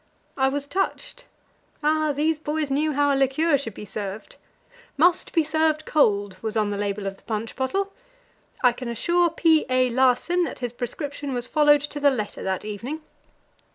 [0.35, 1.25] I was touched.
[1.83, 4.35] Ah, these boys knew how a liqueur should be served!
[4.97, 7.93] "Must be served cold," was on the label of the punch bottle.
[8.63, 9.63] I can assure P.
[9.69, 9.91] A.
[9.91, 13.01] Larsen that his prescription was followed to the letter that evening.